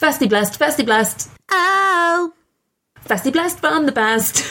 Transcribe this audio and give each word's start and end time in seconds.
Firstly 0.00 0.28
blessed, 0.28 0.56
firstly 0.56 0.82
blessed. 0.86 1.28
Oh. 1.50 2.32
Fasty 3.04 3.30
Blast 3.30 3.60
from 3.60 3.84
the 3.84 3.92
past. 3.92 4.46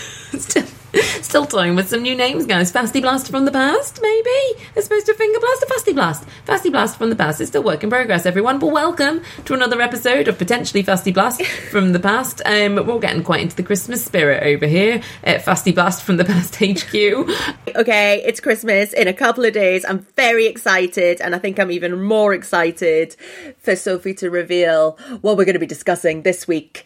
still, 1.21 1.45
toying 1.45 1.75
with 1.75 1.87
some 1.87 2.01
new 2.01 2.15
names, 2.15 2.45
guys. 2.45 2.71
Fasty 2.71 3.01
Blast 3.01 3.29
from 3.29 3.45
the 3.45 3.51
past, 3.51 3.99
maybe? 4.01 4.63
As 4.75 4.87
opposed 4.87 5.05
to 5.05 5.13
Finger 5.13 5.39
Blast 5.39 5.63
or 5.63 5.65
Fasty 5.67 5.93
Blast? 5.93 6.23
Fasty 6.47 6.71
Blast 6.71 6.97
from 6.97 7.09
the 7.11 7.15
past 7.15 7.39
is 7.41 7.49
still 7.49 7.61
work 7.61 7.83
in 7.83 7.89
progress, 7.89 8.25
everyone. 8.25 8.57
But 8.57 8.71
welcome 8.71 9.21
to 9.45 9.53
another 9.53 9.81
episode 9.81 10.27
of 10.27 10.39
potentially 10.39 10.83
Fasty 10.83 11.13
Blast 11.13 11.43
from 11.43 11.93
the 11.93 11.99
past. 11.99 12.41
Um, 12.43 12.75
we're 12.75 12.99
getting 12.99 13.23
quite 13.23 13.41
into 13.41 13.55
the 13.55 13.61
Christmas 13.61 14.03
spirit 14.03 14.41
over 14.41 14.65
here 14.65 15.03
at 15.23 15.45
Fasty 15.45 15.73
Blast 15.75 16.03
from 16.03 16.17
the 16.17 16.25
past 16.25 16.55
HQ. 16.59 17.75
Okay, 17.75 18.23
it's 18.25 18.39
Christmas 18.39 18.91
in 18.93 19.07
a 19.07 19.13
couple 19.13 19.45
of 19.45 19.53
days. 19.53 19.85
I'm 19.85 19.99
very 20.15 20.47
excited, 20.47 21.21
and 21.21 21.35
I 21.35 21.39
think 21.39 21.59
I'm 21.59 21.71
even 21.71 22.01
more 22.01 22.33
excited 22.33 23.15
for 23.59 23.75
Sophie 23.75 24.15
to 24.15 24.31
reveal 24.31 24.97
what 25.21 25.37
we're 25.37 25.45
going 25.45 25.53
to 25.53 25.59
be 25.59 25.67
discussing 25.67 26.23
this 26.23 26.47
week. 26.47 26.85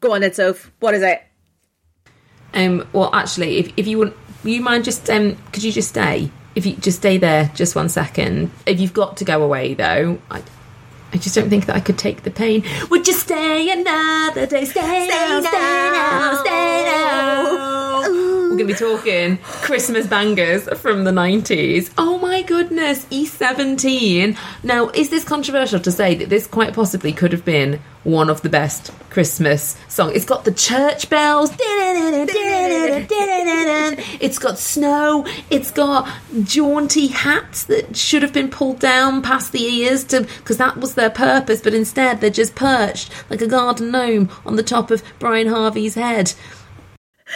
Go 0.00 0.14
on 0.14 0.22
then, 0.22 0.32
Soph. 0.32 0.72
What 0.80 0.94
is 0.94 1.02
it? 1.02 1.22
Um, 2.54 2.86
well, 2.92 3.10
actually, 3.14 3.58
if, 3.58 3.72
if 3.76 3.86
you 3.86 3.98
would, 3.98 4.14
you 4.44 4.60
mind 4.60 4.84
just 4.84 5.08
um, 5.10 5.36
could 5.52 5.62
you 5.62 5.72
just 5.72 5.90
stay? 5.90 6.30
If 6.54 6.66
you 6.66 6.74
just 6.76 6.98
stay 6.98 7.18
there, 7.18 7.50
just 7.54 7.76
one 7.76 7.88
second. 7.88 8.50
If 8.66 8.80
you've 8.80 8.94
got 8.94 9.18
to 9.18 9.24
go 9.24 9.42
away, 9.42 9.74
though, 9.74 10.18
I, 10.30 10.42
I 11.12 11.16
just 11.18 11.34
don't 11.34 11.48
think 11.50 11.66
that 11.66 11.76
I 11.76 11.80
could 11.80 11.98
take 11.98 12.22
the 12.22 12.30
pain. 12.30 12.64
Would 12.90 13.06
you 13.06 13.14
stay 13.14 13.70
another 13.70 14.46
day? 14.46 14.64
Stay, 14.64 14.80
stay 14.80 15.08
now, 15.08 15.40
stay 15.40 15.50
now, 15.50 16.42
stay 16.42 16.84
now. 16.84 17.97
We're 18.48 18.56
going 18.56 18.68
to 18.68 18.72
be 18.72 18.78
talking 18.78 19.36
Christmas 19.42 20.06
bangers 20.06 20.66
from 20.80 21.04
the 21.04 21.10
90s. 21.10 21.92
Oh 21.98 22.16
my 22.16 22.40
goodness, 22.40 23.04
E17. 23.06 24.38
Now, 24.62 24.88
is 24.88 25.10
this 25.10 25.22
controversial 25.22 25.80
to 25.80 25.92
say 25.92 26.14
that 26.14 26.30
this 26.30 26.46
quite 26.46 26.72
possibly 26.72 27.12
could 27.12 27.32
have 27.32 27.44
been 27.44 27.78
one 28.04 28.30
of 28.30 28.40
the 28.40 28.48
best 28.48 28.90
Christmas 29.10 29.76
songs? 29.88 30.14
It's 30.16 30.24
got 30.24 30.46
the 30.46 30.52
church 30.52 31.10
bells. 31.10 31.50
It's 34.20 34.38
got 34.38 34.58
snow. 34.58 35.26
It's 35.50 35.70
got 35.70 36.08
jaunty 36.42 37.08
hats 37.08 37.64
that 37.64 37.98
should 37.98 38.22
have 38.22 38.32
been 38.32 38.48
pulled 38.48 38.78
down 38.78 39.20
past 39.20 39.52
the 39.52 39.62
ears 39.62 40.04
to 40.04 40.22
because 40.22 40.56
that 40.56 40.78
was 40.78 40.94
their 40.94 41.10
purpose, 41.10 41.60
but 41.60 41.74
instead 41.74 42.22
they're 42.22 42.30
just 42.30 42.54
perched 42.54 43.12
like 43.28 43.42
a 43.42 43.46
garden 43.46 43.90
gnome 43.90 44.30
on 44.46 44.56
the 44.56 44.62
top 44.62 44.90
of 44.90 45.02
Brian 45.18 45.48
Harvey's 45.48 45.96
head. 45.96 46.32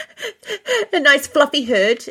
A 0.93 1.01
nice 1.01 1.27
fluffy 1.27 1.65
hood. 1.65 2.09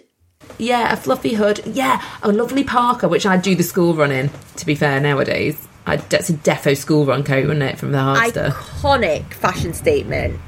Yeah, 0.58 0.94
a 0.94 0.98
fluffy 0.98 1.34
hood. 1.34 1.62
Yeah, 1.66 2.04
a 2.24 2.32
lovely 2.32 2.64
parka, 2.64 3.08
which 3.08 3.26
I'd 3.26 3.42
do 3.42 3.56
the 3.56 3.64
school 3.64 3.94
run 3.94 4.12
in. 4.12 4.30
To 4.58 4.66
be 4.66 4.76
fair, 4.76 5.00
nowadays, 5.00 5.68
I'd, 5.86 6.02
that's 6.10 6.30
a 6.30 6.34
defo 6.34 6.76
school 6.76 7.06
run 7.06 7.24
coat, 7.24 7.48
wouldn't 7.48 7.64
it, 7.64 7.80
from 7.80 7.92
the 7.92 8.00
Hardster? 8.00 8.52
Iconic 8.52 9.34
fashion 9.34 9.74
statement. 9.74 10.40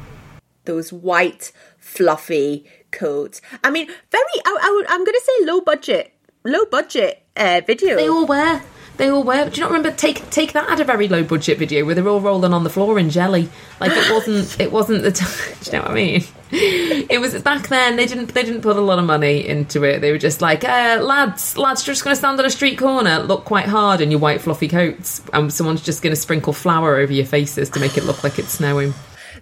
Those 0.66 0.93
white, 0.93 1.52
fluffy 1.77 2.66
coats. 2.92 3.42
I 3.64 3.70
mean, 3.70 3.88
very. 4.11 4.23
I, 4.45 4.58
I, 4.61 4.83
I'm 4.89 5.04
going 5.04 5.14
to 5.14 5.22
say 5.23 5.45
low 5.45 5.61
budget, 5.61 6.14
low 6.43 6.66
budget 6.66 7.23
uh, 7.36 7.61
video. 7.66 7.95
They 7.95 8.10
all 8.10 8.26
wear. 8.26 8.61
They 8.98 9.09
all 9.09 9.23
were. 9.23 9.49
Do 9.49 9.55
you 9.55 9.61
not 9.61 9.71
remember? 9.71 9.92
Take 9.95 10.30
take 10.30 10.54
that 10.54 10.70
at 10.70 10.80
a 10.80 10.83
very 10.83 11.08
low 11.08 11.23
budget 11.23 11.58
video 11.58 11.83
where 11.86 11.95
they're 11.95 12.08
all 12.08 12.21
rolling 12.21 12.54
on 12.54 12.64
the 12.64 12.70
floor 12.70 12.99
in 12.99 13.09
jelly. 13.09 13.49
Like 13.80 13.92
it 13.93 14.11
wasn't. 14.11 14.59
It 14.59 14.71
wasn't 14.71 15.02
the 15.04 15.11
time. 15.14 15.58
Do 15.61 15.71
you 15.71 15.77
know 15.77 15.81
what 15.83 15.92
I 15.92 15.95
mean? 15.95 16.23
It 16.52 17.20
was 17.20 17.42
back 17.42 17.67
then. 17.70 17.95
They 17.95 18.05
didn't. 18.05 18.33
They 18.36 18.43
didn't 18.43 18.61
put 18.61 18.77
a 18.77 18.81
lot 18.81 18.99
of 18.99 19.05
money 19.05 19.48
into 19.48 19.83
it. 19.83 20.02
They 20.02 20.11
were 20.11 20.20
just 20.20 20.42
like, 20.42 20.64
uh, 20.64 20.99
lads, 21.02 21.58
lads, 21.58 21.83
just 21.83 22.04
going 22.04 22.11
to 22.14 22.15
stand 22.15 22.39
on 22.39 22.45
a 22.45 22.49
street 22.52 22.77
corner, 22.77 23.20
look 23.20 23.45
quite 23.45 23.65
hard 23.65 24.02
in 24.02 24.11
your 24.11 24.20
white 24.20 24.42
fluffy 24.42 24.67
coats, 24.67 25.23
and 25.33 25.52
someone's 25.52 25.81
just 25.81 26.04
going 26.04 26.15
to 26.15 26.21
sprinkle 26.21 26.54
flour 26.54 26.98
over 26.98 27.11
your 27.11 27.25
faces 27.25 27.71
to 27.71 27.80
make 27.80 27.98
it 27.98 28.04
look 28.04 28.23
like 28.23 28.37
it's 28.37 28.52
snowing. 28.52 28.93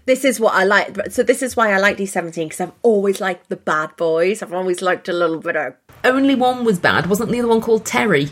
this 0.05 0.23
is 0.23 0.39
what 0.39 0.53
I 0.55 0.63
like. 0.63 1.11
So 1.11 1.23
this 1.23 1.43
is 1.43 1.57
why 1.57 1.73
I 1.73 1.79
like 1.79 1.97
E17 1.97 2.33
because 2.45 2.61
I've 2.61 2.71
always 2.81 3.19
liked 3.19 3.49
the 3.49 3.57
bad 3.57 3.97
boys. 3.97 4.41
I've 4.41 4.53
always 4.53 4.81
liked 4.81 5.09
a 5.09 5.13
little 5.13 5.39
bit 5.39 5.57
of. 5.57 5.75
Only 6.05 6.35
one 6.35 6.63
was 6.63 6.79
bad. 6.79 7.07
Wasn't 7.07 7.29
the 7.29 7.39
other 7.39 7.49
one 7.49 7.59
called 7.59 7.85
Terry? 7.85 8.29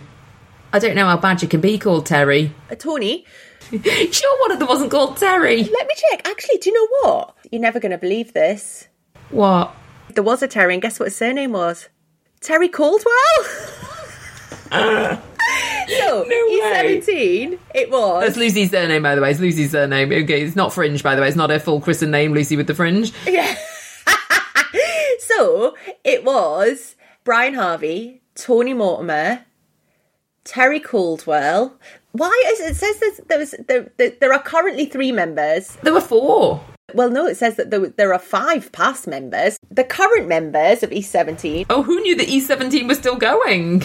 I 0.72 0.80
don't 0.80 0.96
know 0.96 1.06
how 1.06 1.18
bad 1.18 1.41
you 1.41 1.47
can 1.47 1.62
be 1.62 1.80
called 1.80 2.06
Terry. 2.06 2.53
A 2.69 2.75
Tony. 2.75 3.25
Sure, 3.72 4.40
one 4.41 4.52
of 4.52 4.59
them 4.59 4.68
wasn't 4.68 4.91
called 4.91 5.18
Terry. 5.18 5.63
Let 5.63 5.88
me 5.88 5.94
check. 5.96 6.28
Actually, 6.28 6.57
do 6.57 6.69
you 6.69 6.75
know 6.75 6.88
what? 7.02 7.35
You're 7.52 7.62
never 7.62 7.80
going 7.80 7.91
to 7.91 7.97
believe 7.97 8.34
this. 8.34 8.88
What? 9.30 9.75
There 10.13 10.24
was 10.24 10.41
a 10.41 10.47
Terry, 10.47 10.74
and 10.74 10.81
guess 10.81 11.00
what 11.00 11.06
his 11.06 11.16
surname 11.16 11.52
was? 11.52 11.90
Terry 12.41 12.69
Coldwell. 12.69 13.13
so 14.72 16.25
E17, 16.25 17.59
it 17.75 17.90
was. 17.91 18.24
That's 18.24 18.38
Lucy's 18.38 18.72
surname, 18.72 19.03
by 19.03 19.16
the 19.16 19.22
way. 19.22 19.31
It's 19.31 19.40
Lucy's 19.40 19.72
surname. 19.72 20.12
Okay, 20.12 20.41
it's 20.41 20.56
not 20.56 20.74
Fringe, 20.74 21.01
by 21.03 21.16
the 21.16 21.22
way. 21.22 21.28
It's 21.28 21.38
not 21.38 21.50
her 21.50 21.59
full 21.59 21.81
christened 21.81 22.12
name, 22.12 22.34
Lucy 22.34 22.56
with 22.57 22.68
the 22.68 22.75
fringe. 22.75 23.12
Yeah. 23.28 23.56
so 25.19 25.75
it 26.03 26.24
was 26.24 26.96
Brian 27.24 27.53
Harvey, 27.53 28.22
Tony 28.36 28.74
Mortimer, 28.74 29.46
Terry 30.44 30.79
Coldwell. 30.79 31.73
Why 32.11 32.44
is 32.47 32.59
it 32.59 32.75
says 32.75 33.00
there's, 33.00 33.17
there 33.27 33.39
was 33.39 33.55
there, 33.67 33.91
there, 33.97 34.11
there 34.19 34.33
are 34.33 34.41
currently 34.41 34.85
three 34.85 35.11
members. 35.11 35.77
There 35.83 35.94
were 35.94 36.01
four. 36.01 36.63
Well, 36.95 37.11
no, 37.11 37.27
it 37.27 37.38
says 37.38 37.55
that 37.57 37.69
there, 37.69 37.88
there 37.88 38.13
are 38.13 38.19
five 38.19 38.72
past 38.72 39.05
members. 39.07 39.59
The 39.69 39.83
current 39.83 40.27
members 40.27 40.81
of 40.81 40.89
E17, 40.89 41.67
Oh, 41.69 41.83
who 41.83 42.00
knew 42.01 42.16
that 42.16 42.27
E17 42.27 42.88
was 42.88 42.97
still 42.97 43.16
going? 43.17 43.83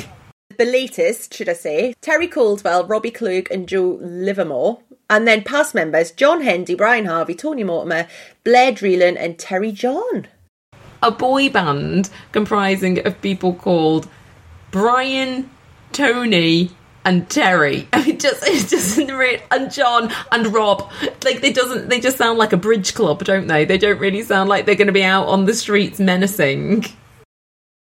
the 0.56 0.64
latest, 0.64 1.34
should 1.34 1.48
I 1.48 1.52
say, 1.54 1.94
Terry 2.00 2.28
Coldwell, 2.28 2.86
Robbie 2.86 3.10
Klug, 3.10 3.48
and 3.50 3.68
Joe 3.68 3.98
Livermore. 4.00 4.78
And 5.10 5.26
then 5.26 5.42
past 5.42 5.74
members 5.74 6.12
John 6.12 6.42
Hendy, 6.42 6.76
Brian 6.76 7.06
Harvey, 7.06 7.34
Tony 7.34 7.64
Mortimer, 7.64 8.06
Blair 8.44 8.70
Dreelan, 8.72 9.16
and 9.18 9.36
Terry 9.38 9.72
John. 9.72 10.28
A 11.02 11.10
boy 11.10 11.50
band 11.50 12.08
comprising 12.32 13.04
of 13.04 13.20
people 13.20 13.52
called 13.54 14.08
Brian, 14.70 15.50
Tony, 15.94 16.70
and 17.04 17.28
Terry. 17.30 17.88
It 18.06 18.20
just 18.20 18.46
it 18.46 18.68
doesn't 18.70 19.08
really 19.08 19.42
and 19.50 19.72
John 19.72 20.12
and 20.30 20.52
Rob. 20.54 20.90
Like 21.24 21.40
they 21.40 21.52
doesn't 21.52 21.88
they 21.88 22.00
just 22.00 22.16
sound 22.18 22.38
like 22.38 22.52
a 22.52 22.56
bridge 22.58 22.94
club, 22.94 23.24
don't 23.24 23.46
they? 23.46 23.64
They 23.64 23.78
don't 23.78 23.98
really 23.98 24.22
sound 24.22 24.48
like 24.50 24.66
they're 24.66 24.74
gonna 24.74 24.92
be 24.92 25.02
out 25.02 25.26
on 25.26 25.46
the 25.46 25.54
streets 25.54 25.98
menacing. 25.98 26.84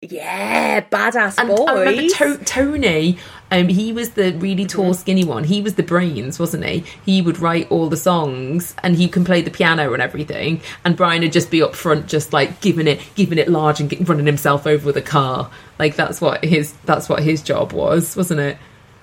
Yeah, 0.03 0.81
badass 0.83 1.39
And 1.39 1.49
boys. 1.49 1.69
I 1.69 1.73
remember 1.81 2.09
to- 2.39 2.45
Tony, 2.45 3.19
um, 3.51 3.69
he 3.69 3.93
was 3.93 4.11
the 4.11 4.33
really 4.33 4.67
tall, 4.67 4.95
skinny 4.95 5.25
one. 5.25 5.45
He 5.45 5.61
was 5.61 5.75
the 5.75 5.83
brains, 5.83 6.39
wasn't 6.39 6.65
he? 6.65 6.85
He 7.05 7.23
would 7.23 7.39
write 7.39 7.71
all 7.71 7.89
the 7.89 7.97
songs, 7.97 8.75
and 8.83 8.97
he 8.97 9.09
can 9.09 9.25
play 9.25 9.43
the 9.43 9.51
piano 9.51 9.93
and 9.93 10.03
everything. 10.03 10.61
And 10.85 10.97
Brian 10.97 11.23
would 11.23 11.33
just 11.33 11.51
be 11.51 11.63
up 11.63 11.75
front, 11.75 12.09
just 12.09 12.33
like 12.33 12.61
giving 12.61 12.87
it, 12.87 13.01
giving 13.15 13.39
it 13.39 13.49
large 13.49 13.81
and 13.81 13.89
get, 13.89 14.09
running 14.09 14.27
himself 14.27 14.67
over 14.67 14.87
with 14.87 14.97
a 14.97 15.03
car. 15.03 15.51
Like 15.79 15.97
that's 15.97 16.21
what 16.21 16.45
his 16.45 16.73
that's 16.85 17.09
what 17.09 17.23
his 17.23 17.43
job 17.43 17.73
was, 17.73 18.17
wasn't 18.17 18.41
it? 18.41 18.59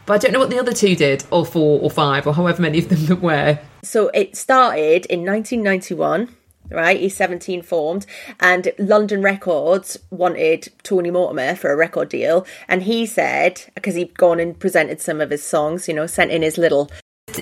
But 0.05 0.13
I 0.13 0.17
don't 0.17 0.33
know 0.33 0.39
what 0.39 0.49
the 0.49 0.59
other 0.59 0.73
two 0.73 0.95
did, 0.95 1.23
or 1.31 1.45
four, 1.45 1.79
or 1.79 1.89
five, 1.89 2.27
or 2.27 2.33
however 2.33 2.61
many 2.61 2.79
of 2.79 2.89
them 2.89 3.05
there 3.05 3.15
were. 3.15 3.59
So 3.83 4.09
it 4.09 4.35
started 4.35 5.05
in 5.05 5.25
1991, 5.25 6.35
right? 6.73 6.99
E17 6.99 7.63
formed, 7.63 8.05
and 8.39 8.71
London 8.77 9.21
Records 9.21 9.97
wanted 10.09 10.71
Tony 10.83 11.11
Mortimer 11.11 11.55
for 11.55 11.71
a 11.71 11.75
record 11.75 12.09
deal, 12.09 12.45
and 12.67 12.83
he 12.83 13.05
said 13.05 13.61
because 13.75 13.95
he'd 13.95 14.17
gone 14.17 14.39
and 14.39 14.59
presented 14.59 14.99
some 15.01 15.21
of 15.21 15.29
his 15.29 15.43
songs, 15.43 15.87
you 15.87 15.93
know, 15.93 16.07
sent 16.07 16.31
in 16.31 16.41
his 16.41 16.57
little 16.57 16.89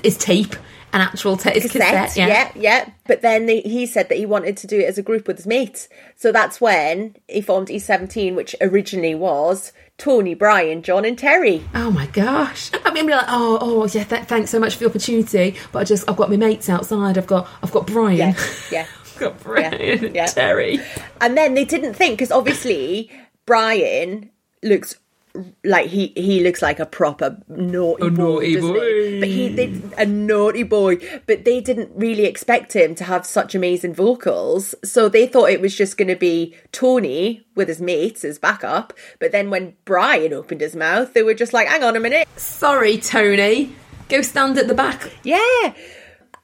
His 0.04 0.18
tape 0.18 0.56
an 0.94 1.02
actual 1.02 1.38
tape? 1.38 1.56
Is 1.56 1.64
cassette, 1.64 2.10
cassette? 2.10 2.18
yeah. 2.18 2.52
yeah, 2.56 2.90
But 3.08 3.22
then 3.22 3.46
they, 3.46 3.62
he 3.62 3.86
said 3.86 4.10
that 4.10 4.18
he 4.18 4.26
wanted 4.26 4.58
to 4.58 4.68
do 4.68 4.80
it 4.80 4.86
as 4.86 4.98
a 4.98 5.02
group 5.02 5.26
with 5.28 5.38
his 5.38 5.48
mates, 5.48 5.88
so 6.18 6.32
that's 6.32 6.60
when 6.60 7.16
he 7.28 7.42
formed 7.42 7.70
E17, 7.70 8.36
which 8.36 8.56
originally 8.60 9.16
was 9.16 9.72
Tony, 9.98 10.34
Brian, 10.34 10.82
John, 10.82 11.06
and 11.06 11.18
Terry. 11.18 11.64
Oh 11.74 11.92
my 11.92 12.08
gosh! 12.08 12.72
I 12.86 12.92
mean, 12.92 13.08
like, 13.08 13.26
oh, 13.28 13.58
oh, 13.62 13.86
yeah. 13.86 14.04
Th- 14.04 14.24
thanks 14.24 14.50
so 14.50 14.60
much 14.60 14.74
for 14.74 14.80
the 14.80 14.90
opportunity, 14.90 15.56
but 15.72 15.80
I 15.80 15.84
just, 15.84 16.10
I've 16.10 16.18
got 16.18 16.30
my 16.30 16.38
mates 16.38 16.70
outside. 16.70 17.18
I've 17.18 17.28
got, 17.28 17.48
I've 17.64 17.72
got 17.72 17.88
Brian. 17.88 18.18
Yeah, 18.18 18.34
yeah. 18.72 18.88
Got 19.22 19.40
Brian 19.44 19.72
Yeah, 19.74 20.06
and 20.06 20.16
yeah. 20.16 20.26
Terry. 20.26 20.80
And 21.22 21.38
then 21.38 21.54
they 21.54 21.66
didn't 21.66 21.94
think 21.94 22.18
because 22.18 22.32
obviously 22.32 23.10
Brian 23.46 24.30
looks 24.64 24.96
like 25.64 25.88
he 25.88 26.08
he 26.18 26.44
looks 26.44 26.62
like 26.62 26.78
a 26.80 26.86
proper 26.86 27.38
naughty 27.48 28.06
A 28.08 28.10
boy, 28.10 28.24
naughty 28.24 28.56
doesn't 28.56 28.76
he? 28.76 29.20
But 29.22 29.30
he 29.30 29.48
they, 29.48 29.82
a 29.98 30.06
naughty 30.06 30.64
boy. 30.64 30.98
But 31.26 31.46
they 31.46 31.62
didn't 31.62 31.92
really 31.96 32.26
expect 32.26 32.74
him 32.76 32.96
to 32.96 33.06
have 33.06 33.26
such 33.26 33.56
amazing 33.56 33.94
vocals, 33.94 34.76
so 34.84 35.08
they 35.08 35.28
thought 35.28 35.50
it 35.50 35.62
was 35.62 35.74
just 35.76 35.96
going 35.98 36.10
to 36.10 36.18
be 36.18 36.54
Tony 36.74 37.46
with 37.56 37.70
his 37.70 37.80
mates 37.80 38.26
as 38.26 38.40
backup. 38.40 38.92
But 39.20 39.32
then 39.32 39.50
when 39.50 39.76
Brian 39.86 40.34
opened 40.34 40.60
his 40.60 40.76
mouth, 40.76 41.14
they 41.14 41.24
were 41.24 41.34
just 41.34 41.54
like, 41.54 41.70
"Hang 41.70 41.84
on 41.84 41.96
a 41.96 42.02
minute, 42.02 42.28
Sorry, 42.36 42.98
Tony. 42.98 43.74
Go 44.10 44.22
stand 44.22 44.58
at 44.58 44.68
the 44.68 44.74
back. 44.74 45.12
yeah." 45.24 45.74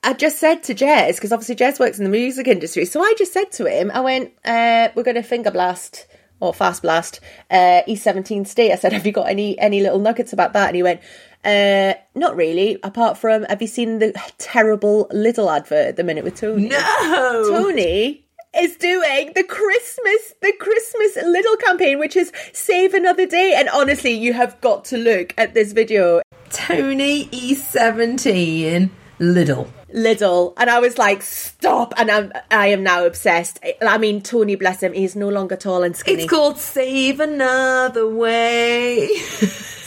I 0.07 0.13
just 0.13 0.39
said 0.39 0.63
to 0.63 0.73
Jez 0.73 1.15
because 1.15 1.33
obviously 1.33 1.57
Jez 1.57 1.81
works 1.81 1.97
in 1.97 2.05
the 2.05 2.09
music 2.09 2.47
industry, 2.47 2.85
so 2.85 3.01
I 3.01 3.13
just 3.17 3.33
said 3.33 3.51
to 3.53 3.65
him, 3.65 3.91
"I 3.93 3.99
went, 3.99 4.31
uh, 4.45 4.87
we're 4.95 5.03
going 5.03 5.15
to 5.15 5.21
finger 5.21 5.51
blast." 5.51 6.07
Or 6.39 6.53
fast 6.53 6.83
blast, 6.83 7.19
uh, 7.49 7.81
E17 7.87 8.45
state. 8.45 8.71
I 8.71 8.75
said, 8.75 8.93
"Have 8.93 9.07
you 9.07 9.11
got 9.11 9.27
any 9.27 9.57
any 9.57 9.81
little 9.81 9.97
nuggets 9.97 10.33
about 10.33 10.53
that?" 10.53 10.67
And 10.67 10.75
he 10.75 10.83
went, 10.83 11.01
uh, 11.43 11.95
"Not 12.13 12.37
really. 12.37 12.77
Apart 12.83 13.17
from, 13.17 13.43
have 13.45 13.59
you 13.59 13.67
seen 13.67 13.97
the 13.97 14.13
terrible 14.37 15.07
little 15.11 15.49
advert 15.49 15.87
at 15.87 15.95
the 15.95 16.03
minute 16.03 16.23
with 16.23 16.35
Tony? 16.35 16.69
No. 16.69 17.49
Tony 17.49 18.23
is 18.55 18.77
doing 18.77 19.31
the 19.33 19.43
Christmas 19.43 20.35
the 20.41 20.53
Christmas 20.59 21.17
little 21.25 21.57
campaign, 21.57 21.97
which 21.97 22.15
is 22.15 22.31
Save 22.53 22.93
Another 22.93 23.25
Day. 23.25 23.55
And 23.57 23.67
honestly, 23.69 24.11
you 24.11 24.33
have 24.33 24.61
got 24.61 24.85
to 24.85 24.97
look 24.97 25.33
at 25.39 25.55
this 25.55 25.73
video. 25.73 26.21
Tony 26.51 27.25
E17 27.25 28.91
Little. 29.19 29.67
Little, 29.91 30.53
and 30.57 30.69
I 30.69 30.79
was 30.79 30.97
like, 30.97 31.23
"Stop!" 31.23 31.93
And 31.97 32.11
I'm, 32.11 32.31
I 32.51 32.67
am 32.67 32.83
now 32.83 33.05
obsessed. 33.05 33.57
I 33.81 33.97
mean, 33.97 34.21
Tony, 34.21 34.55
bless 34.55 34.81
him, 34.83 34.93
he's 34.93 35.15
no 35.15 35.29
longer 35.29 35.55
tall 35.55 35.81
and 35.83 35.95
skinny. 35.95 36.23
It's 36.23 36.29
called 36.29 36.57
Save 36.59 37.19
Another 37.19 38.07
Way. 38.07 39.07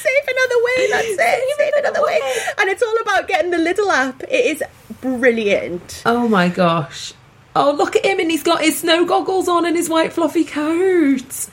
Save 0.01 0.29
another 0.29 0.65
way. 0.65 0.91
That's 0.91 1.09
it. 1.09 1.59
Save 1.59 1.73
another 1.85 2.03
way. 2.03 2.21
And 2.59 2.71
it's 2.71 2.83
all 2.83 2.97
about 3.03 3.29
getting 3.29 3.51
the 3.51 3.59
little 3.59 3.91
app. 3.91 4.23
It 4.25 4.47
is 4.47 4.65
brilliant. 5.01 6.03
oh 6.07 6.27
my 6.27 6.49
gosh. 6.49 7.13
Oh, 7.55 7.73
look 7.73 7.97
at 7.97 8.05
him, 8.05 8.19
and 8.21 8.31
he's 8.31 8.43
got 8.43 8.63
his 8.63 8.81
snow 8.81 9.05
goggles 9.05 9.49
on 9.49 9.67
and 9.67 9.77
his 9.77 9.89
white 9.89 10.13
fluffy 10.13 10.45
coat. 10.45 11.49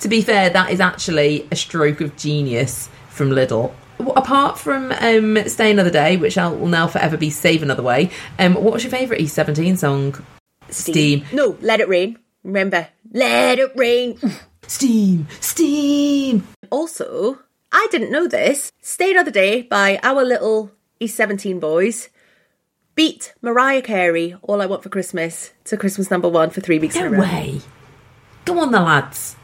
To 0.00 0.08
be 0.08 0.20
fair, 0.20 0.50
that 0.50 0.70
is 0.70 0.80
actually 0.80 1.48
a 1.50 1.56
stroke 1.56 2.00
of 2.00 2.16
genius 2.16 2.88
from 3.08 3.30
Lidl. 3.30 3.72
Apart 3.98 4.58
from 4.58 4.92
um, 4.92 5.38
Stay 5.48 5.70
Another 5.70 5.90
Day, 5.90 6.16
which 6.16 6.36
I'll, 6.38 6.56
now 6.66 6.86
forever 6.86 7.16
be 7.16 7.30
Save 7.30 7.62
Another 7.62 7.82
Way, 7.82 8.10
um, 8.38 8.54
what 8.54 8.72
was 8.74 8.84
your 8.84 8.90
favourite 8.90 9.20
E17 9.22 9.78
song? 9.78 10.24
Steam. 10.68 11.24
No, 11.32 11.56
let 11.60 11.80
it 11.80 11.88
rain. 11.88 12.18
Remember, 12.44 12.88
let 13.12 13.58
it 13.58 13.72
rain. 13.76 14.18
Steam. 14.66 15.26
Steam. 15.40 16.46
Also, 16.70 17.38
I 17.72 17.86
didn't 17.90 18.10
know 18.10 18.26
this. 18.26 18.70
Stay 18.80 19.12
Another 19.12 19.30
Day 19.30 19.62
by 19.62 19.98
our 20.02 20.24
little 20.24 20.72
E17 21.00 21.60
boys 21.60 22.08
beat 22.94 23.34
Mariah 23.42 23.82
Carey, 23.82 24.34
All 24.42 24.60
I 24.62 24.66
Want 24.66 24.82
for 24.82 24.88
Christmas, 24.88 25.52
to 25.64 25.76
Christmas 25.76 26.10
number 26.10 26.28
one 26.28 26.50
for 26.50 26.60
three 26.60 26.78
weeks 26.78 26.96
in 26.96 27.02
No 27.02 27.08
a 27.08 27.10
row. 27.12 27.20
way. 27.20 27.60
Go 28.44 28.58
on, 28.58 28.72
the 28.72 28.80
lads. 28.80 29.36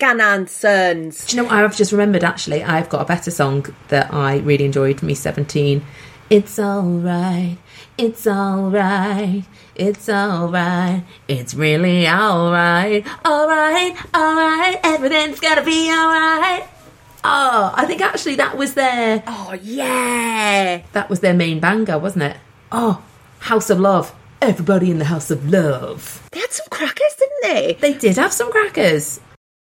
Ganan 0.00 0.48
Sons. 0.48 1.26
Do 1.26 1.36
you 1.36 1.42
know 1.42 1.48
what 1.48 1.62
I've 1.62 1.76
just 1.76 1.92
remembered 1.92 2.24
actually? 2.24 2.64
I've 2.64 2.88
got 2.88 3.02
a 3.02 3.04
better 3.04 3.30
song 3.30 3.66
that 3.88 4.12
I 4.12 4.38
really 4.38 4.64
enjoyed 4.64 4.98
from 4.98 5.08
me 5.08 5.14
17. 5.14 5.84
It's 6.30 6.58
alright, 6.58 7.58
it's 7.98 8.26
alright, 8.26 9.44
it's 9.74 10.08
alright, 10.08 11.04
it's 11.28 11.54
really 11.54 12.08
alright, 12.08 13.04
alright, 13.26 13.96
alright, 14.14 14.80
everything's 14.84 15.40
gonna 15.40 15.64
be 15.64 15.90
alright. 15.90 16.64
Oh, 17.22 17.74
I 17.76 17.84
think 17.84 18.00
actually 18.00 18.36
that 18.36 18.56
was 18.56 18.74
their 18.74 19.22
Oh, 19.26 19.54
yeah. 19.60 20.82
that 20.92 21.10
was 21.10 21.20
their 21.20 21.34
main 21.34 21.60
banger, 21.60 21.98
wasn't 21.98 22.22
it? 22.22 22.36
Oh, 22.72 23.02
House 23.40 23.68
of 23.68 23.78
Love. 23.80 24.14
Everybody 24.40 24.90
in 24.90 24.98
the 24.98 25.04
House 25.06 25.30
of 25.30 25.50
Love. 25.50 26.26
They 26.32 26.40
had 26.40 26.52
some 26.52 26.66
crackers, 26.70 27.16
didn't 27.18 27.42
they? 27.42 27.72
They 27.80 27.92
did 27.98 28.16
have 28.16 28.32
some 28.32 28.50
crackers 28.50 29.20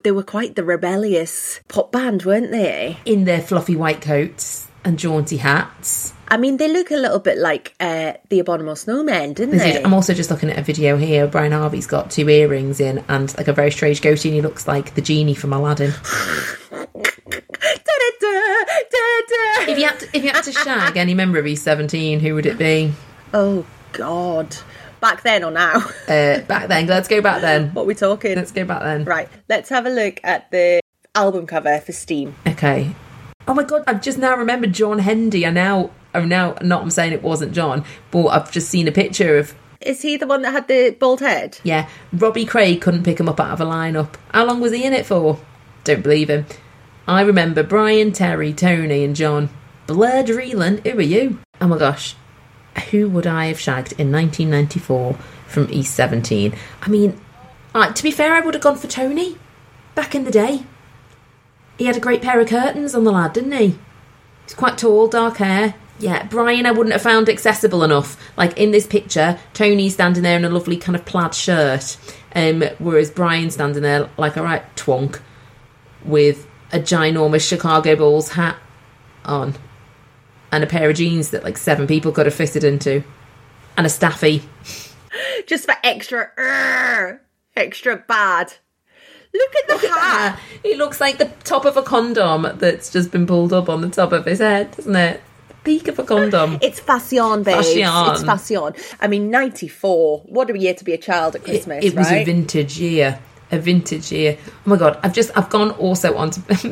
They 0.02 0.10
were 0.12 0.22
quite 0.22 0.56
the 0.56 0.64
rebellious 0.64 1.60
pop 1.68 1.92
band, 1.92 2.22
weren't 2.24 2.50
they? 2.50 2.98
in 3.04 3.24
their 3.24 3.40
fluffy 3.40 3.76
white 3.76 4.00
coats 4.00 4.68
and 4.84 4.98
jaunty 4.98 5.36
hats. 5.36 6.14
I 6.28 6.36
mean, 6.36 6.56
they 6.56 6.72
look 6.72 6.90
a 6.90 6.96
little 6.96 7.18
bit 7.18 7.36
like 7.38 7.74
uh, 7.80 8.12
the 8.28 8.38
Abominable 8.38 8.74
Snowmen, 8.74 9.34
didn't 9.34 9.58
They 9.58 9.72
did. 9.72 9.84
I'm 9.84 9.92
also 9.92 10.14
just 10.14 10.30
looking 10.30 10.48
at 10.48 10.58
a 10.58 10.62
video 10.62 10.96
here. 10.96 11.26
Brian 11.26 11.52
Harvey's 11.52 11.86
got 11.88 12.10
two 12.10 12.28
earrings 12.30 12.80
in 12.80 13.04
and 13.08 13.36
like 13.36 13.48
a 13.48 13.52
very 13.52 13.72
strange 13.72 14.00
goatee, 14.00 14.28
and 14.28 14.36
he 14.36 14.40
looks 14.40 14.66
like 14.68 14.94
the 14.94 15.02
genie 15.02 15.34
from 15.34 15.52
Aladdin. 15.52 15.92
If 19.62 19.78
you 19.78 19.84
had 19.84 20.00
to, 20.00 20.08
if 20.16 20.24
you 20.24 20.30
had 20.30 20.42
to 20.44 20.52
shag 20.52 20.96
any 20.96 21.14
member 21.14 21.38
of 21.38 21.44
E17, 21.44 22.20
who 22.20 22.34
would 22.34 22.46
it 22.46 22.58
be? 22.58 22.92
Oh, 23.32 23.64
God. 23.92 24.56
Back 25.00 25.22
then 25.22 25.44
or 25.44 25.50
now? 25.50 25.84
Uh, 26.10 26.40
back 26.40 26.66
then, 26.68 26.86
let's 26.88 27.06
go 27.06 27.20
back 27.20 27.40
then. 27.40 27.72
what 27.72 27.82
are 27.82 27.86
we 27.86 27.94
talking? 27.94 28.34
Let's 28.34 28.50
go 28.50 28.64
back 28.64 28.82
then. 28.82 29.04
Right, 29.04 29.28
let's 29.48 29.68
have 29.68 29.86
a 29.86 29.90
look 29.90 30.18
at 30.24 30.50
the 30.50 30.80
album 31.14 31.46
cover 31.46 31.78
for 31.78 31.92
Steam. 31.92 32.34
Okay. 32.46 32.94
Oh 33.46 33.54
my 33.54 33.62
god! 33.62 33.84
I've 33.86 34.02
just 34.02 34.18
now 34.18 34.36
remembered 34.36 34.72
John 34.72 34.98
Hendy. 34.98 35.46
I 35.46 35.50
now, 35.50 35.90
I'm 36.12 36.28
now 36.28 36.56
not. 36.62 36.82
I'm 36.82 36.90
saying 36.90 37.12
it 37.12 37.22
wasn't 37.22 37.52
John, 37.52 37.84
but 38.10 38.26
I've 38.26 38.50
just 38.50 38.68
seen 38.68 38.88
a 38.88 38.92
picture 38.92 39.38
of. 39.38 39.54
Is 39.80 40.02
he 40.02 40.16
the 40.16 40.26
one 40.26 40.42
that 40.42 40.52
had 40.52 40.68
the 40.68 40.96
bald 40.98 41.20
head? 41.20 41.58
Yeah, 41.62 41.88
Robbie 42.12 42.44
Craig 42.44 42.80
couldn't 42.80 43.04
pick 43.04 43.18
him 43.20 43.28
up 43.28 43.40
out 43.40 43.52
of 43.52 43.60
a 43.60 43.64
lineup. 43.64 44.14
How 44.34 44.44
long 44.44 44.60
was 44.60 44.72
he 44.72 44.84
in 44.84 44.92
it 44.92 45.06
for? 45.06 45.38
Don't 45.84 46.02
believe 46.02 46.28
him. 46.28 46.44
I 47.08 47.22
remember 47.22 47.62
Brian, 47.62 48.12
Terry, 48.12 48.52
Tony, 48.52 49.04
and 49.04 49.16
John. 49.16 49.48
Blair 49.86 50.22
Dreeland, 50.22 50.86
who 50.86 50.98
are 50.98 51.02
you? 51.02 51.38
Oh 51.60 51.66
my 51.68 51.78
gosh. 51.78 52.14
Who 52.90 53.08
would 53.10 53.26
I 53.26 53.46
have 53.46 53.60
shagged 53.60 53.92
in 53.92 54.12
1994 54.12 55.14
from 55.46 55.68
East 55.70 55.94
17? 55.94 56.54
I 56.82 56.88
mean, 56.88 57.20
uh, 57.74 57.92
to 57.92 58.02
be 58.02 58.10
fair, 58.10 58.34
I 58.34 58.40
would 58.40 58.54
have 58.54 58.62
gone 58.62 58.76
for 58.76 58.86
Tony 58.86 59.38
back 59.94 60.14
in 60.14 60.24
the 60.24 60.30
day. 60.30 60.64
He 61.78 61.86
had 61.86 61.96
a 61.96 62.00
great 62.00 62.22
pair 62.22 62.40
of 62.40 62.48
curtains 62.48 62.94
on 62.94 63.04
the 63.04 63.12
lad, 63.12 63.32
didn't 63.32 63.52
he? 63.52 63.78
He's 64.44 64.54
quite 64.54 64.76
tall, 64.76 65.06
dark 65.08 65.38
hair. 65.38 65.74
Yeah, 65.98 66.26
Brian, 66.26 66.66
I 66.66 66.70
wouldn't 66.70 66.92
have 66.92 67.02
found 67.02 67.28
accessible 67.28 67.84
enough. 67.84 68.18
Like 68.36 68.56
in 68.58 68.70
this 68.70 68.86
picture, 68.86 69.38
Tony's 69.54 69.94
standing 69.94 70.22
there 70.22 70.36
in 70.36 70.44
a 70.44 70.50
lovely 70.50 70.76
kind 70.76 70.96
of 70.96 71.04
plaid 71.04 71.34
shirt, 71.34 71.96
um, 72.34 72.64
whereas 72.78 73.10
Brian's 73.10 73.54
standing 73.54 73.82
there 73.82 74.08
like 74.16 74.36
a 74.36 74.42
right 74.42 74.64
twonk 74.76 75.20
with 76.04 76.46
a 76.72 76.78
ginormous 76.78 77.46
Chicago 77.46 77.96
Bulls 77.96 78.30
hat 78.32 78.56
on 79.24 79.54
and 80.52 80.64
a 80.64 80.66
pair 80.66 80.90
of 80.90 80.96
jeans 80.96 81.30
that 81.30 81.44
like 81.44 81.56
seven 81.56 81.86
people 81.86 82.12
could 82.12 82.26
have 82.26 82.34
fitted 82.34 82.64
into 82.64 83.04
and 83.76 83.86
a 83.86 83.90
staffy. 83.90 84.42
Just 85.46 85.66
for 85.66 85.74
extra, 85.82 86.30
"Urgh," 86.36 87.20
extra 87.56 87.96
bad. 87.96 88.54
Look 89.32 89.54
at 89.56 89.68
the 89.68 89.88
hat. 89.88 89.96
Ah, 89.96 90.40
he 90.62 90.74
looks 90.74 91.00
like 91.00 91.18
the 91.18 91.26
top 91.44 91.64
of 91.64 91.76
a 91.76 91.82
condom 91.82 92.48
that's 92.58 92.90
just 92.90 93.12
been 93.12 93.26
pulled 93.26 93.52
up 93.52 93.68
on 93.68 93.80
the 93.80 93.88
top 93.88 94.12
of 94.12 94.24
his 94.24 94.40
head, 94.40 94.72
doesn't 94.72 94.96
it? 94.96 95.22
The 95.48 95.54
peak 95.62 95.86
of 95.86 96.00
a 96.00 96.04
condom. 96.04 96.58
It's 96.60 96.80
fashion, 96.80 97.44
babe. 97.44 97.58
It's 97.60 98.24
fashion. 98.24 98.74
I 99.00 99.06
mean, 99.06 99.30
94. 99.30 100.22
What 100.26 100.50
a 100.50 100.58
year 100.58 100.74
to 100.74 100.84
be 100.84 100.94
a 100.94 100.98
child 100.98 101.36
at 101.36 101.44
Christmas, 101.44 101.84
it, 101.84 101.92
it 101.92 101.96
was 101.96 102.10
right? 102.10 102.22
a 102.22 102.24
vintage 102.24 102.78
year. 102.80 103.20
A 103.52 103.58
vintage 103.58 104.12
year. 104.12 104.38
Oh 104.46 104.70
my 104.70 104.76
god! 104.76 104.98
I've 105.02 105.12
just 105.12 105.30
I've 105.36 105.50
gone 105.50 105.72
also 105.72 106.16
onto 106.16 106.40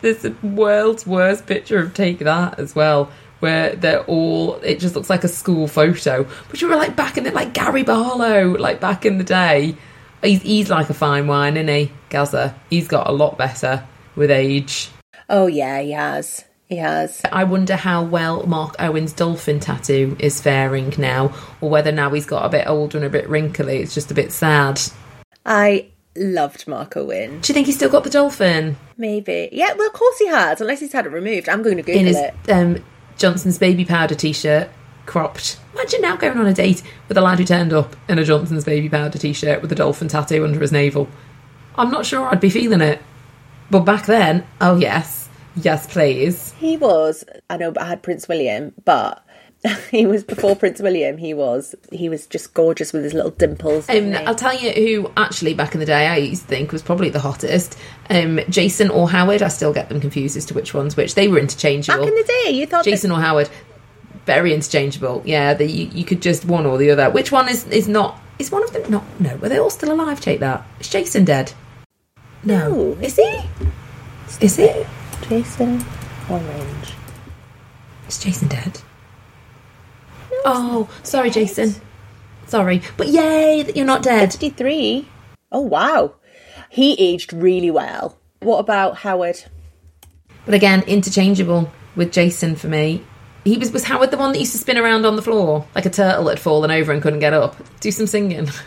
there's 0.00 0.22
the 0.22 0.34
world's 0.42 1.06
worst 1.06 1.46
picture 1.46 1.78
of 1.80 1.92
Take 1.94 2.20
That 2.20 2.58
as 2.58 2.74
well, 2.74 3.10
where 3.40 3.74
they're 3.74 4.04
all. 4.04 4.54
It 4.56 4.78
just 4.78 4.94
looks 4.94 5.10
like 5.10 5.24
a 5.24 5.28
school 5.28 5.66
photo, 5.66 6.26
but 6.48 6.62
you 6.62 6.68
were 6.68 6.76
like 6.76 6.94
back 6.94 7.18
in 7.18 7.24
the 7.24 7.32
like 7.32 7.52
Gary 7.52 7.82
Barlow, 7.82 8.56
like 8.56 8.80
back 8.80 9.04
in 9.04 9.18
the 9.18 9.24
day. 9.24 9.76
He's 10.22 10.42
he's 10.42 10.70
like 10.70 10.88
a 10.88 10.94
fine 10.94 11.26
wine, 11.26 11.56
isn't 11.56 11.68
he, 11.68 11.92
Gaza? 12.10 12.54
He's 12.70 12.88
got 12.88 13.08
a 13.08 13.12
lot 13.12 13.36
better 13.36 13.86
with 14.16 14.30
age. 14.30 14.88
oh, 15.28 15.46
yeah, 15.46 15.80
he 15.80 15.92
has. 15.92 16.44
He 16.68 16.76
has. 16.76 17.20
I 17.30 17.44
wonder 17.44 17.76
how 17.76 18.02
well 18.04 18.46
Mark 18.46 18.76
Owen's 18.78 19.12
dolphin 19.12 19.60
tattoo 19.60 20.16
is 20.18 20.40
faring 20.40 20.94
now, 20.96 21.34
or 21.60 21.68
whether 21.68 21.92
now 21.92 22.10
he's 22.10 22.26
got 22.26 22.46
a 22.46 22.48
bit 22.48 22.66
older 22.66 22.96
and 22.98 23.06
a 23.06 23.10
bit 23.10 23.28
wrinkly. 23.28 23.78
It's 23.78 23.94
just 23.94 24.10
a 24.10 24.14
bit 24.14 24.32
sad. 24.32 24.80
I 25.44 25.88
loved 26.16 26.66
Mark 26.68 26.96
Owen. 26.96 27.40
Do 27.40 27.50
you 27.50 27.54
think 27.54 27.66
he's 27.66 27.76
still 27.76 27.90
got 27.90 28.04
the 28.04 28.10
dolphin 28.10 28.76
Maybe. 28.96 29.48
Yeah, 29.52 29.74
well, 29.74 29.88
of 29.88 29.92
course 29.92 30.18
he 30.18 30.28
has, 30.28 30.60
unless 30.60 30.80
he's 30.80 30.92
had 30.92 31.06
it 31.06 31.10
removed. 31.10 31.48
I'm 31.48 31.62
going 31.62 31.76
to 31.76 31.82
Google 31.82 32.00
in 32.00 32.06
his 32.06 32.16
it. 32.16 32.34
um, 32.48 32.84
Johnson's 33.16 33.58
baby 33.58 33.84
powder 33.84 34.14
t-shirt, 34.14 34.68
cropped? 35.06 35.58
Imagine 35.74 36.00
now 36.00 36.16
going 36.16 36.38
on 36.38 36.46
a 36.46 36.54
date 36.54 36.82
with 37.08 37.16
a 37.16 37.20
lad 37.20 37.38
who 37.38 37.44
turned 37.44 37.72
up 37.72 37.96
in 38.08 38.18
a 38.18 38.24
Johnson's 38.24 38.64
baby 38.64 38.88
powder 38.88 39.18
t-shirt 39.18 39.62
with 39.62 39.72
a 39.72 39.74
dolphin 39.74 40.08
tattoo 40.08 40.44
under 40.44 40.60
his 40.60 40.72
navel. 40.72 41.08
I'm 41.76 41.90
not 41.90 42.06
sure 42.06 42.26
I'd 42.26 42.40
be 42.40 42.50
feeling 42.50 42.80
it, 42.80 43.00
but 43.70 43.80
back 43.80 44.06
then, 44.06 44.46
oh 44.60 44.76
yes, 44.76 45.28
yes 45.56 45.92
please. 45.92 46.52
He 46.52 46.76
was, 46.76 47.24
I 47.50 47.56
know, 47.56 47.72
but 47.72 47.82
I 47.82 47.86
had 47.86 48.02
Prince 48.02 48.28
William, 48.28 48.72
but 48.84 49.24
he 49.90 50.06
was 50.06 50.22
before 50.24 50.54
Prince 50.56 50.80
William. 50.80 51.16
He 51.16 51.32
was 51.32 51.74
he 51.90 52.08
was 52.08 52.26
just 52.26 52.52
gorgeous 52.54 52.92
with 52.92 53.04
his 53.04 53.14
little 53.14 53.30
dimples. 53.30 53.88
Um. 53.88 54.14
I'll 54.26 54.34
tell 54.34 54.54
you 54.54 54.70
who 54.72 55.10
actually 55.16 55.54
back 55.54 55.74
in 55.74 55.80
the 55.80 55.86
day 55.86 56.06
I 56.06 56.16
used 56.18 56.42
to 56.42 56.48
think 56.48 56.72
was 56.72 56.82
probably 56.82 57.08
the 57.10 57.20
hottest. 57.20 57.78
Um, 58.10 58.40
Jason 58.50 58.90
or 58.90 59.08
Howard. 59.08 59.42
I 59.42 59.48
still 59.48 59.72
get 59.72 59.88
them 59.88 60.00
confused 60.00 60.36
as 60.36 60.44
to 60.46 60.54
which 60.54 60.74
one's 60.74 60.96
which. 60.96 61.14
They 61.14 61.28
were 61.28 61.38
interchangeable. 61.38 62.00
Back 62.00 62.08
in 62.08 62.14
the 62.14 62.32
day, 62.44 62.50
you 62.52 62.66
thought 62.66 62.84
that- 62.84 62.90
Jason 62.90 63.10
or 63.10 63.20
Howard, 63.20 63.48
very 64.26 64.52
interchangeable. 64.52 65.22
Yeah, 65.24 65.54
the, 65.54 65.64
you, 65.66 65.86
you 65.86 66.04
could 66.04 66.20
just 66.20 66.44
one 66.44 66.66
or 66.66 66.76
the 66.76 66.90
other. 66.90 67.10
Which 67.10 67.32
one 67.32 67.48
is 67.48 67.66
is 67.68 67.88
not? 67.88 68.18
Is 68.38 68.50
one 68.50 68.64
of 68.64 68.72
them 68.72 68.90
not? 68.90 69.04
No, 69.20 69.36
were 69.36 69.48
they 69.48 69.58
all 69.58 69.70
still 69.70 69.92
alive? 69.92 70.20
Take 70.20 70.40
that. 70.40 70.66
Is 70.80 70.88
Jason 70.88 71.24
dead? 71.24 71.52
No. 72.42 72.68
No. 72.68 72.92
Is 73.00 73.16
he? 73.16 73.40
Is 74.40 74.56
he? 74.56 74.84
Jason 75.28 75.82
Orange. 76.28 76.92
Is 78.08 78.18
Jason 78.18 78.48
dead? 78.48 78.80
Oh, 80.44 80.88
sorry, 81.02 81.30
Jason. 81.30 81.74
Sorry, 82.46 82.82
but 82.96 83.08
yay 83.08 83.62
that 83.62 83.76
you're 83.76 83.86
not 83.86 84.02
dead. 84.02 84.32
63. 84.32 85.08
Oh 85.50 85.60
wow, 85.60 86.14
he 86.68 86.92
aged 87.00 87.32
really 87.32 87.70
well. 87.70 88.18
What 88.40 88.58
about 88.58 88.98
Howard? 88.98 89.42
But 90.44 90.54
again, 90.54 90.82
interchangeable 90.86 91.72
with 91.96 92.12
Jason 92.12 92.56
for 92.56 92.68
me. 92.68 93.02
He 93.44 93.56
was 93.56 93.72
was 93.72 93.84
Howard 93.84 94.10
the 94.10 94.18
one 94.18 94.32
that 94.32 94.38
used 94.38 94.52
to 94.52 94.58
spin 94.58 94.76
around 94.76 95.06
on 95.06 95.16
the 95.16 95.22
floor 95.22 95.66
like 95.74 95.86
a 95.86 95.90
turtle 95.90 96.24
that 96.24 96.32
had 96.32 96.40
fallen 96.40 96.70
over 96.70 96.92
and 96.92 97.00
couldn't 97.00 97.20
get 97.20 97.32
up. 97.32 97.56
Do 97.80 97.90
some 97.90 98.06
singing. 98.06 98.48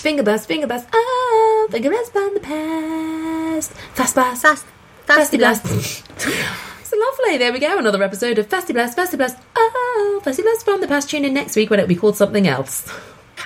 Finger 0.00 0.22
blast, 0.22 0.48
finger 0.48 0.66
blast, 0.66 0.88
oh, 0.94 1.68
finger 1.70 1.90
blast 1.90 2.12
from 2.12 2.32
the 2.32 2.40
past. 2.40 3.72
Fast 3.72 4.14
blast, 4.14 4.40
Fast, 4.42 4.64
fasty 5.06 5.36
blast. 5.36 6.66
so 7.00 7.22
lovely. 7.24 7.38
There 7.38 7.52
we 7.52 7.58
go. 7.58 7.78
Another 7.78 8.02
episode 8.02 8.38
of 8.38 8.48
Fasty 8.48 8.72
Blast, 8.72 8.96
Fasty 8.96 9.16
Blast. 9.16 9.36
Oh, 9.56 10.20
Fasty 10.24 10.42
Blast 10.42 10.64
from 10.64 10.80
the 10.80 10.88
past. 10.88 11.10
Tune 11.10 11.24
in 11.24 11.34
next 11.34 11.56
week 11.56 11.70
when 11.70 11.78
it'll 11.80 11.88
be 11.88 11.96
called 11.96 12.16
something 12.16 12.46
else. 12.46 12.90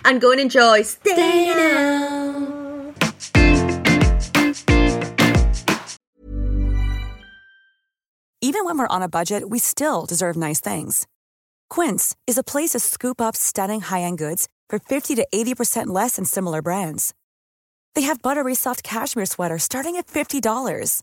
And 0.04 0.20
go 0.20 0.32
and 0.32 0.40
enjoy. 0.40 0.82
Stay, 0.82 1.12
Stay 1.12 1.46
now. 1.46 1.54
now. 1.54 2.94
Even 8.40 8.66
when 8.66 8.76
we're 8.78 8.86
on 8.88 9.02
a 9.02 9.08
budget, 9.08 9.48
we 9.48 9.58
still 9.58 10.04
deserve 10.04 10.36
nice 10.36 10.60
things. 10.60 11.06
Quince 11.70 12.14
is 12.26 12.36
a 12.36 12.42
place 12.44 12.70
to 12.70 12.78
scoop 12.78 13.20
up 13.20 13.34
stunning 13.34 13.80
high-end 13.80 14.18
goods 14.18 14.48
for 14.68 14.78
50 14.78 15.14
to 15.14 15.26
80% 15.34 15.86
less 15.86 16.16
than 16.16 16.26
similar 16.26 16.60
brands. 16.60 17.14
They 17.94 18.02
have 18.02 18.20
buttery 18.20 18.54
soft 18.54 18.82
cashmere 18.82 19.26
sweaters 19.26 19.62
starting 19.62 19.96
at 19.96 20.08
$50, 20.08 21.02